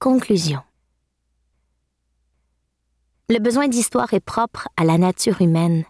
Conclusion. 0.00 0.60
Le 3.28 3.40
besoin 3.40 3.66
d'histoire 3.66 4.14
est 4.14 4.20
propre 4.20 4.68
à 4.76 4.84
la 4.84 4.96
nature 4.96 5.42
humaine. 5.42 5.84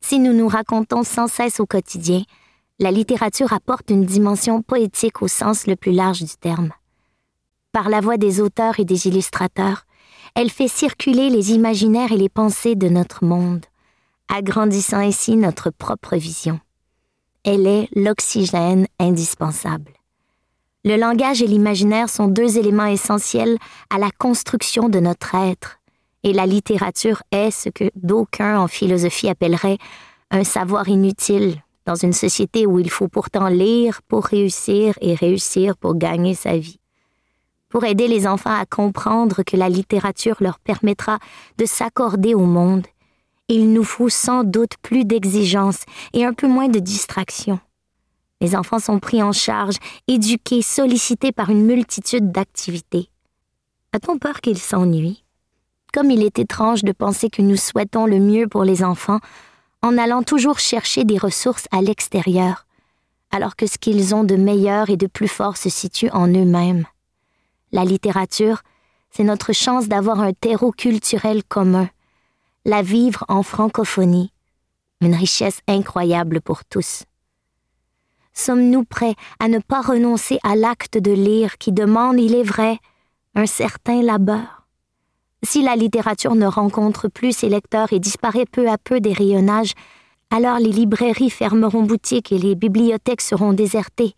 Si 0.00 0.20
nous 0.20 0.32
nous 0.32 0.46
racontons 0.46 1.02
sans 1.02 1.26
cesse 1.26 1.58
au 1.58 1.66
quotidien, 1.66 2.22
la 2.78 2.92
littérature 2.92 3.52
apporte 3.52 3.90
une 3.90 4.04
dimension 4.04 4.62
poétique 4.62 5.22
au 5.22 5.28
sens 5.28 5.66
le 5.66 5.74
plus 5.74 5.90
large 5.90 6.22
du 6.22 6.36
terme. 6.36 6.70
Par 7.72 7.88
la 7.88 8.00
voix 8.00 8.16
des 8.16 8.40
auteurs 8.40 8.78
et 8.78 8.84
des 8.84 9.08
illustrateurs, 9.08 9.86
elle 10.36 10.50
fait 10.50 10.68
circuler 10.68 11.28
les 11.28 11.50
imaginaires 11.50 12.12
et 12.12 12.18
les 12.18 12.28
pensées 12.28 12.76
de 12.76 12.88
notre 12.88 13.24
monde, 13.24 13.66
agrandissant 14.28 14.98
ainsi 14.98 15.34
notre 15.34 15.70
propre 15.70 16.14
vision. 16.14 16.60
Elle 17.42 17.66
est 17.66 17.88
l'oxygène 17.96 18.86
indispensable. 19.00 19.90
Le 20.84 20.96
langage 20.96 21.42
et 21.42 21.46
l'imaginaire 21.46 22.08
sont 22.08 22.26
deux 22.26 22.58
éléments 22.58 22.86
essentiels 22.86 23.56
à 23.88 23.98
la 23.98 24.10
construction 24.10 24.88
de 24.88 24.98
notre 24.98 25.36
être, 25.36 25.78
et 26.24 26.32
la 26.32 26.44
littérature 26.44 27.22
est 27.30 27.52
ce 27.52 27.68
que 27.68 27.90
d'aucuns 27.94 28.58
en 28.58 28.66
philosophie 28.66 29.28
appelleraient 29.28 29.78
un 30.32 30.42
savoir 30.42 30.88
inutile 30.88 31.62
dans 31.86 31.94
une 31.94 32.12
société 32.12 32.66
où 32.66 32.80
il 32.80 32.90
faut 32.90 33.06
pourtant 33.06 33.46
lire 33.46 34.02
pour 34.08 34.24
réussir 34.24 34.94
et 35.00 35.14
réussir 35.14 35.76
pour 35.76 35.94
gagner 35.94 36.34
sa 36.34 36.56
vie. 36.56 36.80
Pour 37.68 37.84
aider 37.84 38.08
les 38.08 38.26
enfants 38.26 38.54
à 38.54 38.66
comprendre 38.66 39.44
que 39.44 39.56
la 39.56 39.68
littérature 39.68 40.36
leur 40.40 40.58
permettra 40.58 41.20
de 41.58 41.64
s'accorder 41.64 42.34
au 42.34 42.44
monde, 42.44 42.86
il 43.46 43.72
nous 43.72 43.84
faut 43.84 44.08
sans 44.08 44.42
doute 44.42 44.76
plus 44.82 45.04
d'exigence 45.04 45.84
et 46.12 46.24
un 46.24 46.32
peu 46.32 46.48
moins 46.48 46.68
de 46.68 46.80
distraction. 46.80 47.60
Les 48.42 48.56
enfants 48.56 48.80
sont 48.80 48.98
pris 48.98 49.22
en 49.22 49.30
charge, 49.30 49.76
éduqués, 50.08 50.62
sollicités 50.62 51.30
par 51.30 51.48
une 51.50 51.64
multitude 51.64 52.32
d'activités. 52.32 53.08
A-t-on 53.92 54.18
peur 54.18 54.40
qu'ils 54.40 54.58
s'ennuient? 54.58 55.22
Comme 55.94 56.10
il 56.10 56.24
est 56.24 56.40
étrange 56.40 56.82
de 56.82 56.90
penser 56.90 57.30
que 57.30 57.40
nous 57.40 57.54
souhaitons 57.54 58.04
le 58.04 58.18
mieux 58.18 58.48
pour 58.48 58.64
les 58.64 58.82
enfants 58.82 59.20
en 59.80 59.96
allant 59.96 60.24
toujours 60.24 60.58
chercher 60.58 61.04
des 61.04 61.18
ressources 61.18 61.68
à 61.70 61.82
l'extérieur, 61.82 62.66
alors 63.30 63.54
que 63.54 63.68
ce 63.68 63.78
qu'ils 63.78 64.12
ont 64.12 64.24
de 64.24 64.34
meilleur 64.34 64.90
et 64.90 64.96
de 64.96 65.06
plus 65.06 65.28
fort 65.28 65.56
se 65.56 65.68
situe 65.68 66.10
en 66.10 66.26
eux-mêmes. 66.26 66.84
La 67.70 67.84
littérature, 67.84 68.62
c'est 69.12 69.22
notre 69.22 69.52
chance 69.52 69.86
d'avoir 69.86 70.18
un 70.18 70.32
terreau 70.32 70.72
culturel 70.72 71.44
commun, 71.44 71.88
la 72.64 72.82
vivre 72.82 73.24
en 73.28 73.44
francophonie, 73.44 74.32
une 75.00 75.14
richesse 75.14 75.60
incroyable 75.68 76.40
pour 76.40 76.64
tous. 76.64 77.04
Sommes-nous 78.34 78.84
prêts 78.84 79.14
à 79.38 79.48
ne 79.48 79.58
pas 79.58 79.80
renoncer 79.80 80.38
à 80.42 80.56
l'acte 80.56 80.98
de 80.98 81.12
lire 81.12 81.58
qui 81.58 81.72
demande, 81.72 82.18
il 82.18 82.34
est 82.34 82.42
vrai, 82.42 82.78
un 83.34 83.46
certain 83.46 84.02
labeur? 84.02 84.66
Si 85.44 85.62
la 85.62 85.76
littérature 85.76 86.34
ne 86.34 86.46
rencontre 86.46 87.08
plus 87.08 87.36
ses 87.36 87.48
lecteurs 87.48 87.92
et 87.92 87.98
disparaît 87.98 88.46
peu 88.46 88.68
à 88.68 88.78
peu 88.78 89.00
des 89.00 89.12
rayonnages, 89.12 89.74
alors 90.30 90.58
les 90.58 90.70
librairies 90.70 91.30
fermeront 91.30 91.82
boutique 91.82 92.32
et 92.32 92.38
les 92.38 92.54
bibliothèques 92.54 93.20
seront 93.20 93.52
désertées. 93.52 94.14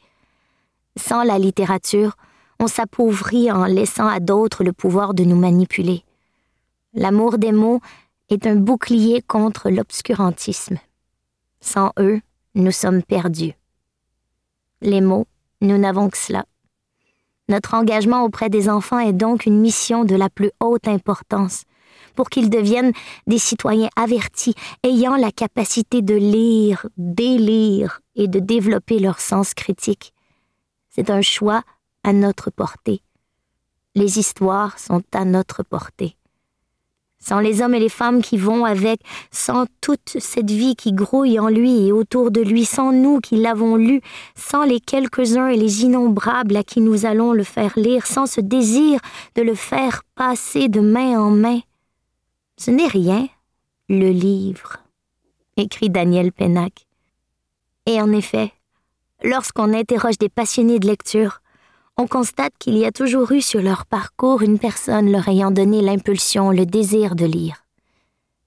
Sans 0.96 1.24
la 1.24 1.38
littérature, 1.38 2.14
on 2.60 2.68
s'appauvrit 2.68 3.50
en 3.50 3.64
laissant 3.64 4.06
à 4.06 4.20
d'autres 4.20 4.62
le 4.62 4.72
pouvoir 4.72 5.14
de 5.14 5.24
nous 5.24 5.36
manipuler. 5.36 6.04
L'amour 6.92 7.38
des 7.38 7.50
mots 7.50 7.80
est 8.28 8.46
un 8.46 8.54
bouclier 8.54 9.22
contre 9.22 9.70
l'obscurantisme. 9.70 10.78
Sans 11.60 11.90
eux, 11.98 12.20
nous 12.54 12.70
sommes 12.70 13.02
perdus. 13.02 13.54
Les 14.84 15.00
mots, 15.00 15.26
nous 15.62 15.78
n'avons 15.78 16.10
que 16.10 16.18
cela. 16.18 16.44
Notre 17.48 17.72
engagement 17.72 18.22
auprès 18.22 18.50
des 18.50 18.68
enfants 18.68 18.98
est 18.98 19.14
donc 19.14 19.46
une 19.46 19.58
mission 19.58 20.04
de 20.04 20.14
la 20.14 20.28
plus 20.28 20.50
haute 20.60 20.88
importance 20.88 21.64
pour 22.14 22.28
qu'ils 22.28 22.50
deviennent 22.50 22.92
des 23.26 23.38
citoyens 23.38 23.88
avertis, 23.96 24.54
ayant 24.82 25.16
la 25.16 25.32
capacité 25.32 26.02
de 26.02 26.14
lire, 26.14 26.86
d'élire 26.98 28.02
et 28.14 28.28
de 28.28 28.38
développer 28.38 28.98
leur 28.98 29.20
sens 29.20 29.54
critique. 29.54 30.12
C'est 30.90 31.08
un 31.08 31.22
choix 31.22 31.62
à 32.02 32.12
notre 32.12 32.50
portée. 32.50 33.00
Les 33.94 34.18
histoires 34.18 34.78
sont 34.78 35.02
à 35.14 35.24
notre 35.24 35.62
portée 35.62 36.14
sans 37.24 37.40
les 37.40 37.62
hommes 37.62 37.74
et 37.74 37.80
les 37.80 37.88
femmes 37.88 38.20
qui 38.22 38.36
vont 38.36 38.64
avec, 38.64 39.00
sans 39.30 39.66
toute 39.80 40.16
cette 40.18 40.50
vie 40.50 40.76
qui 40.76 40.92
grouille 40.92 41.38
en 41.38 41.48
lui 41.48 41.86
et 41.86 41.92
autour 41.92 42.30
de 42.30 42.40
lui, 42.40 42.64
sans 42.64 42.92
nous 42.92 43.20
qui 43.20 43.36
l'avons 43.36 43.76
lu, 43.76 44.00
sans 44.34 44.64
les 44.64 44.80
quelques-uns 44.80 45.48
et 45.48 45.56
les 45.56 45.84
innombrables 45.84 46.56
à 46.56 46.62
qui 46.62 46.80
nous 46.80 47.06
allons 47.06 47.32
le 47.32 47.44
faire 47.44 47.72
lire, 47.76 48.06
sans 48.06 48.26
ce 48.26 48.40
désir 48.40 49.00
de 49.36 49.42
le 49.42 49.54
faire 49.54 50.02
passer 50.14 50.68
de 50.68 50.80
main 50.80 51.18
en 51.18 51.30
main. 51.30 51.60
Ce 52.58 52.70
n'est 52.70 52.86
rien, 52.86 53.26
le 53.88 54.10
livre, 54.10 54.76
écrit 55.56 55.90
Daniel 55.90 56.30
Pennac. 56.30 56.86
Et 57.86 58.00
en 58.00 58.12
effet, 58.12 58.52
lorsqu'on 59.22 59.72
interroge 59.72 60.18
des 60.18 60.28
passionnés 60.28 60.78
de 60.78 60.86
lecture, 60.86 61.40
on 61.96 62.06
constate 62.06 62.52
qu'il 62.58 62.76
y 62.76 62.84
a 62.84 62.92
toujours 62.92 63.30
eu 63.32 63.40
sur 63.40 63.62
leur 63.62 63.86
parcours 63.86 64.42
une 64.42 64.58
personne 64.58 65.10
leur 65.10 65.28
ayant 65.28 65.50
donné 65.50 65.80
l'impulsion, 65.80 66.50
le 66.50 66.66
désir 66.66 67.14
de 67.14 67.24
lire. 67.24 67.64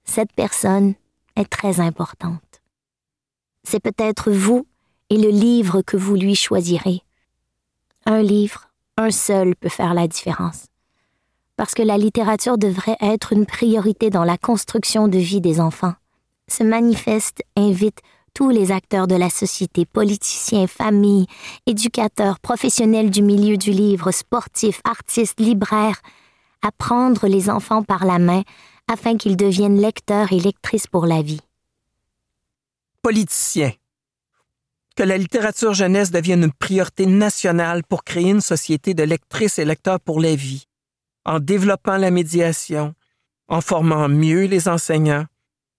Cette 0.04 0.32
personne 0.32 0.94
est 1.36 1.48
très 1.48 1.80
importante. 1.80 2.42
C'est 3.64 3.80
peut-être 3.80 4.30
vous 4.30 4.66
et 5.10 5.16
le 5.16 5.30
livre 5.30 5.82
que 5.82 5.96
vous 5.96 6.14
lui 6.14 6.34
choisirez. 6.34 7.02
Un 8.04 8.22
livre, 8.22 8.68
un 8.96 9.10
seul 9.10 9.56
peut 9.56 9.68
faire 9.68 9.94
la 9.94 10.08
différence. 10.08 10.66
Parce 11.56 11.74
que 11.74 11.82
la 11.82 11.98
littérature 11.98 12.58
devrait 12.58 12.96
être 13.00 13.32
une 13.32 13.46
priorité 13.46 14.10
dans 14.10 14.24
la 14.24 14.38
construction 14.38 15.08
de 15.08 15.18
vie 15.18 15.40
des 15.40 15.60
enfants. 15.60 15.94
Ce 16.48 16.62
manifeste 16.62 17.42
invite 17.56 18.00
tous 18.38 18.50
les 18.50 18.70
acteurs 18.70 19.08
de 19.08 19.16
la 19.16 19.30
société, 19.30 19.84
politiciens, 19.84 20.68
familles, 20.68 21.26
éducateurs, 21.66 22.38
professionnels 22.38 23.10
du 23.10 23.20
milieu 23.20 23.56
du 23.56 23.72
livre, 23.72 24.12
sportifs, 24.12 24.80
artistes, 24.84 25.40
libraires, 25.40 26.00
à 26.62 26.70
prendre 26.70 27.26
les 27.26 27.50
enfants 27.50 27.82
par 27.82 28.04
la 28.06 28.20
main 28.20 28.44
afin 28.86 29.16
qu'ils 29.16 29.36
deviennent 29.36 29.80
lecteurs 29.80 30.32
et 30.32 30.38
lectrices 30.38 30.86
pour 30.86 31.04
la 31.04 31.20
vie. 31.20 31.40
Politiciens. 33.02 33.72
Que 34.94 35.02
la 35.02 35.18
littérature 35.18 35.74
jeunesse 35.74 36.12
devienne 36.12 36.44
une 36.44 36.52
priorité 36.52 37.06
nationale 37.06 37.82
pour 37.82 38.04
créer 38.04 38.30
une 38.30 38.40
société 38.40 38.94
de 38.94 39.02
lectrices 39.02 39.58
et 39.58 39.64
lecteurs 39.64 39.98
pour 39.98 40.20
la 40.20 40.36
vie, 40.36 40.68
en 41.24 41.40
développant 41.40 41.96
la 41.96 42.12
médiation, 42.12 42.94
en 43.48 43.60
formant 43.60 44.08
mieux 44.08 44.44
les 44.44 44.68
enseignants, 44.68 45.26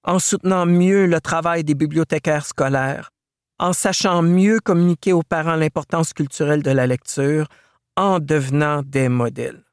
en 0.09 0.17
soutenant 0.17 0.65
mieux 0.65 1.05
le 1.05 1.21
travail 1.21 1.63
des 1.63 1.75
bibliothécaires 1.75 2.43
scolaires, 2.43 3.11
en 3.59 3.73
sachant 3.73 4.23
mieux 4.23 4.59
communiquer 4.59 5.13
aux 5.13 5.21
parents 5.21 5.55
l'importance 5.55 6.13
culturelle 6.13 6.63
de 6.63 6.71
la 6.71 6.87
lecture, 6.87 7.47
en 7.95 8.19
devenant 8.19 8.81
des 8.81 9.07
modèles. 9.07 9.63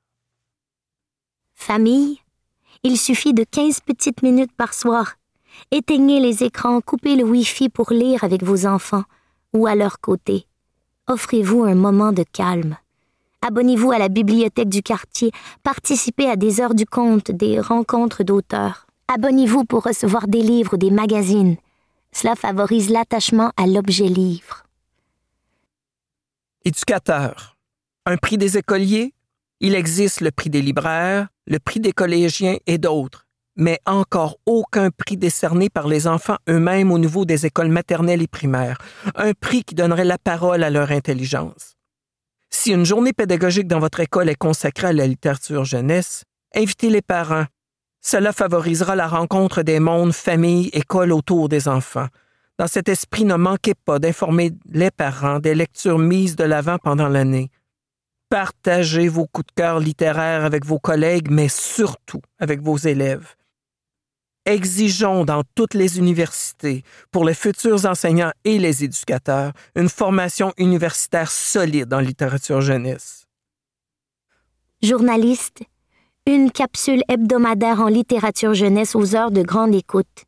Famille, 1.55 2.19
il 2.83 2.99
suffit 2.99 3.33
de 3.33 3.45
15 3.51 3.81
petites 3.81 4.23
minutes 4.23 4.53
par 4.55 4.75
soir. 4.75 5.15
Éteignez 5.71 6.21
les 6.21 6.45
écrans, 6.45 6.83
coupez 6.83 7.17
le 7.17 7.25
Wi-Fi 7.25 7.71
pour 7.71 7.91
lire 7.91 8.23
avec 8.23 8.43
vos 8.43 8.67
enfants 8.67 9.05
ou 9.55 9.67
à 9.67 9.75
leur 9.75 10.01
côté. 10.01 10.47
Offrez-vous 11.07 11.65
un 11.65 11.77
moment 11.77 12.13
de 12.13 12.25
calme. 12.31 12.77
Abonnez-vous 13.41 13.91
à 13.91 13.99
la 13.99 14.11
bibliothèque 14.11 14.69
du 14.69 14.83
quartier, 14.83 15.31
participez 15.63 16.29
à 16.29 16.37
des 16.37 16.61
heures 16.61 16.75
du 16.75 16.85
conte, 16.85 17.31
des 17.31 17.59
rencontres 17.59 18.23
d'auteurs. 18.23 18.86
Abonnez-vous 19.09 19.65
pour 19.65 19.85
recevoir 19.85 20.27
des 20.27 20.43
livres 20.43 20.75
ou 20.75 20.77
des 20.77 20.91
magazines. 20.91 21.57
Cela 22.13 22.35
favorise 22.35 22.91
l'attachement 22.91 23.53
à 23.57 23.67
l'objet 23.67 24.09
livre. 24.09 24.65
Éducateur. 26.65 27.57
Un 28.05 28.17
prix 28.17 28.37
des 28.37 28.59
écoliers? 28.59 29.15
Il 29.61 29.75
existe 29.75 30.21
le 30.21 30.31
prix 30.33 30.51
des 30.51 30.61
libraires, 30.61 31.29
le 31.47 31.59
prix 31.59 31.81
des 31.81 31.93
collégiens 31.93 32.57
et 32.67 32.79
d'autres, 32.79 33.27
mais 33.55 33.79
encore 33.87 34.37
aucun 34.45 34.91
prix 34.91 35.17
décerné 35.17 35.71
par 35.71 35.89
les 35.89 36.07
enfants 36.07 36.37
eux-mêmes 36.49 36.93
au 36.93 36.99
niveau 36.99 37.25
des 37.25 37.47
écoles 37.47 37.71
maternelles 37.71 38.23
et 38.23 38.27
primaires, 38.29 38.79
un 39.15 39.33
prix 39.33 39.63
qui 39.63 39.75
donnerait 39.75 40.05
la 40.05 40.19
parole 40.19 40.63
à 40.63 40.71
leur 40.71 40.91
intelligence. 40.91 41.77
Si 42.51 42.73
une 42.73 42.85
journée 42.85 43.13
pédagogique 43.13 43.67
dans 43.69 43.79
votre 43.79 44.01
école 44.01 44.29
est 44.29 44.35
consacrée 44.35 44.89
à 44.89 44.93
la 44.93 45.07
littérature 45.07 45.65
jeunesse, 45.65 46.25
invitez 46.55 46.91
les 46.91 47.03
parents, 47.03 47.47
cela 48.07 48.33
favorisera 48.33 48.95
la 48.95 49.09
rencontre 49.09 49.63
des 49.63 49.81
mondes, 49.81 50.13
familles, 50.13 50.71
écoles 50.73 51.13
autour 51.13 51.49
des 51.49 51.67
enfants. 51.67 52.07
Dans 52.57 52.69
cet 52.69 52.89
esprit, 52.89 53.25
ne 53.25 53.35
manquez 53.35 53.75
pas 53.75 53.99
d'informer 53.99 54.53
les 54.71 54.93
parents 54.93 55.41
des 55.41 55.57
lectures 55.57 55.99
mises 55.99 56.37
de 56.37 56.45
l'avant 56.45 56.79
pendant 56.79 57.09
l'année. 57.09 57.51
Partagez 58.29 59.09
vos 59.09 59.27
coups 59.27 59.49
de 59.49 59.61
cœur 59.61 59.81
littéraires 59.81 60.45
avec 60.45 60.65
vos 60.65 60.79
collègues, 60.79 61.33
mais 61.33 61.49
surtout 61.49 62.21
avec 62.39 62.61
vos 62.63 62.77
élèves. 62.77 63.35
Exigeons 64.45 65.25
dans 65.25 65.43
toutes 65.57 65.75
les 65.75 65.99
universités, 65.99 66.85
pour 67.11 67.25
les 67.25 67.35
futurs 67.35 67.87
enseignants 67.87 68.33
et 68.45 68.61
les 68.61 68.85
éducateurs, 68.85 69.51
une 69.75 69.89
formation 69.89 70.53
universitaire 70.59 71.29
solide 71.29 71.93
en 71.93 71.99
littérature 71.99 72.61
jeunesse. 72.61 73.27
journaliste, 74.81 75.65
une 76.29 76.51
capsule 76.51 77.03
hebdomadaire 77.09 77.81
en 77.81 77.87
littérature 77.87 78.53
jeunesse 78.53 78.97
aux 78.97 79.15
heures 79.15 79.31
de 79.31 79.43
grande 79.43 79.75
écoute. 79.75 80.25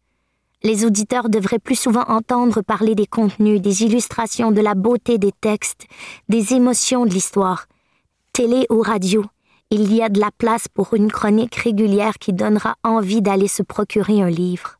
Les 0.62 0.84
auditeurs 0.84 1.28
devraient 1.28 1.58
plus 1.58 1.74
souvent 1.74 2.04
entendre 2.06 2.62
parler 2.62 2.94
des 2.94 3.06
contenus, 3.06 3.60
des 3.60 3.82
illustrations, 3.82 4.52
de 4.52 4.60
la 4.60 4.74
beauté 4.74 5.18
des 5.18 5.32
textes, 5.32 5.86
des 6.28 6.54
émotions 6.54 7.04
de 7.04 7.10
l'histoire. 7.10 7.66
Télé 8.32 8.66
ou 8.70 8.80
radio, 8.80 9.24
il 9.70 9.92
y 9.92 10.00
a 10.00 10.08
de 10.08 10.20
la 10.20 10.30
place 10.30 10.68
pour 10.68 10.94
une 10.94 11.10
chronique 11.10 11.56
régulière 11.56 12.14
qui 12.20 12.32
donnera 12.32 12.76
envie 12.84 13.20
d'aller 13.20 13.48
se 13.48 13.64
procurer 13.64 14.22
un 14.22 14.30
livre. 14.30 14.78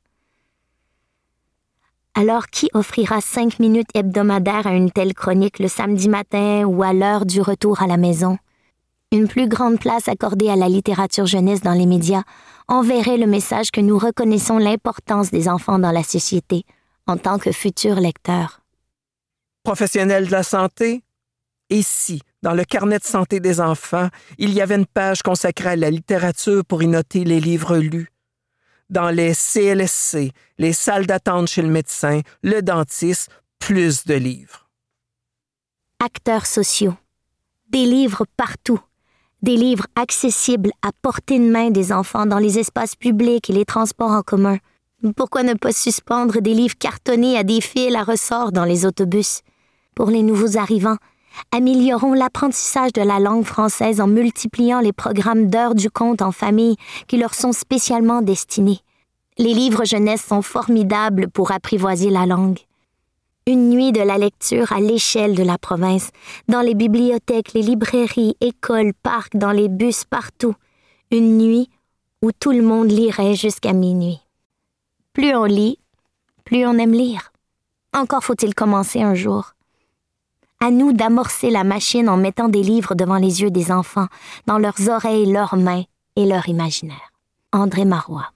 Alors 2.15 2.47
qui 2.47 2.71
offrira 2.75 3.21
cinq 3.21 3.59
minutes 3.59 3.91
hebdomadaires 3.95 4.69
à 4.69 4.73
une 4.73 4.93
telle 4.93 5.15
chronique 5.15 5.59
le 5.59 5.69
samedi 5.69 6.09
matin 6.09 6.65
ou 6.65 6.83
à 6.85 6.93
l'heure 6.93 7.27
du 7.27 7.41
retour 7.41 7.83
à 7.83 7.89
la 7.89 7.97
maison? 7.97 8.39
Une 9.11 9.27
plus 9.27 9.49
grande 9.49 9.81
place 9.81 10.07
accordée 10.07 10.51
à 10.51 10.57
la 10.57 10.69
littérature 10.69 11.25
jeunesse 11.25 11.63
dans 11.63 11.73
les 11.73 11.87
médias 11.87 12.25
enverrait 12.69 13.17
le 13.17 13.27
message 13.27 13.71
que 13.71 13.81
nous 13.81 13.97
reconnaissons 13.97 14.59
l'importance 14.59 15.31
des 15.31 15.49
enfants 15.49 15.79
dans 15.79 15.93
la 15.93 16.03
société 16.03 16.65
en 17.07 17.17
tant 17.17 17.39
que 17.39 17.51
futurs 17.51 18.01
lecteurs. 18.01 18.61
Professionnels 19.63 20.27
de 20.27 20.33
la 20.33 20.43
santé, 20.43 21.03
ici, 21.71 22.21
dans 22.43 22.53
le 22.53 22.65
carnet 22.65 22.99
de 22.99 23.05
santé 23.05 23.41
des 23.41 23.63
enfants, 23.63 24.11
il 24.37 24.53
y 24.53 24.61
avait 24.61 24.77
une 24.77 24.85
page 24.85 25.23
consacrée 25.23 25.71
à 25.71 25.77
la 25.77 25.91
littérature 25.91 26.63
pour 26.67 26.83
y 26.83 26.87
noter 26.87 27.25
les 27.25 27.41
livres 27.41 27.79
lus. 27.79 28.11
Dans 28.91 29.09
les 29.09 29.33
CLSC, 29.33 30.33
les 30.59 30.73
salles 30.75 31.07
d'attente 31.07 31.49
chez 31.49 31.63
le 31.63 31.71
médecin, 31.71 32.21
le 32.43 32.61
dentiste, 32.61 33.31
plus 33.59 34.05
de 34.05 34.15
livres. 34.15 34.69
Acteurs 35.99 36.45
sociaux. 36.45 36.95
Des 37.71 37.87
livres 37.87 38.27
partout. 38.37 38.81
Des 39.41 39.55
livres 39.55 39.87
accessibles 39.95 40.73
à 40.83 40.91
portée 41.01 41.39
de 41.39 41.49
main 41.49 41.71
des 41.71 41.93
enfants 41.93 42.27
dans 42.27 42.39
les 42.39 42.59
espaces 42.59 42.97
publics 42.97 43.49
et 43.49 43.53
les 43.53 43.65
transports 43.65 44.11
en 44.11 44.23
commun. 44.23 44.59
Pourquoi 45.15 45.45
ne 45.45 45.55
pas 45.55 45.71
suspendre 45.71 46.41
des 46.41 46.55
livres 46.55 46.77
cartonnés 46.77 47.39
à 47.39 47.45
des 47.45 47.61
fils 47.61 47.95
à 47.95 48.03
ressort 48.03 48.51
dans 48.51 48.65
les 48.65 48.85
autobus? 48.85 49.43
Pour 49.95 50.11
les 50.11 50.25
nouveaux 50.25 50.59
arrivants, 50.59 50.97
améliorons 51.53 52.15
l'apprentissage 52.15 52.93
de 52.93 53.03
la 53.03 53.21
langue 53.21 53.45
française 53.45 54.01
en 54.01 54.09
multipliant 54.09 54.81
les 54.81 54.93
programmes 54.93 55.49
d'heures 55.49 55.77
du 55.77 55.89
conte 55.89 56.21
en 56.21 56.33
famille 56.33 56.75
qui 57.07 57.17
leur 57.17 57.35
sont 57.35 57.53
spécialement 57.53 58.23
destinés. 58.23 58.81
Les 59.39 59.55
livres 59.55 59.85
jeunesse 59.85 60.25
sont 60.27 60.43
formidables 60.43 61.29
pour 61.31 61.53
apprivoiser 61.53 62.11
la 62.11 62.27
langue. 62.27 62.59
Une 63.49 63.71
nuit 63.71 63.93
de 63.93 64.03
la 64.03 64.19
lecture 64.19 64.73
à 64.73 64.79
l'échelle 64.79 65.35
de 65.35 65.43
la 65.43 65.57
province, 65.57 66.11
dans 66.49 66.61
les 66.61 66.75
bibliothèques, 66.75 67.55
les 67.55 67.63
librairies, 67.63 68.37
écoles, 68.43 68.93
parcs, 68.93 69.39
dans 69.39 69.53
les 69.53 69.71
bus, 69.71 70.05
partout. 70.05 70.55
Une 71.11 71.39
nuit 71.39 71.71
où 72.21 72.31
tout 72.31 72.51
le 72.51 72.61
monde 72.61 72.93
lirait 72.93 73.37
jusqu'à 73.37 73.73
minuit. 73.73 74.21
Plus 75.15 75.35
on 75.35 75.45
lit, 75.45 75.79
plus 76.45 76.67
on 76.67 76.77
aime 76.77 76.93
lire. 76.93 77.33
Encore 77.95 78.23
faut-il 78.23 78.55
commencer 78.55 79.01
un 79.01 79.15
jour. 79.15 79.55
À 80.61 80.71
nous 80.71 80.93
d'amorcer 80.93 81.49
la 81.49 81.65
machine 81.65 82.11
en 82.11 82.19
mettant 82.19 82.51
des 82.51 82.63
livres 82.63 82.95
devant 82.95 83.17
les 83.17 83.41
yeux 83.41 83.51
des 83.51 83.73
enfants, 83.73 84.09
dans 84.45 84.59
leurs 84.59 84.91
oreilles, 84.91 85.33
leurs 85.33 85.57
mains 85.57 85.85
et 86.17 86.27
leur 86.27 86.51
imaginaire. 86.51 87.13
André 87.53 87.87
Marois. 87.87 88.31